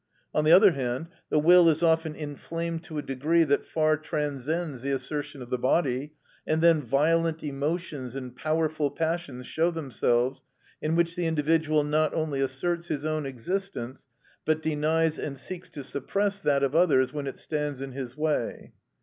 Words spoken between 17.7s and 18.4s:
in his